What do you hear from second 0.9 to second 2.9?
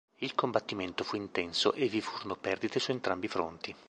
fu intenso e vi furono perdite su